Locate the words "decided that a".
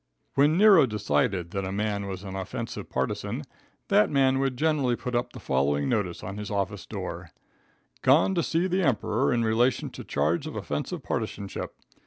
0.87-1.71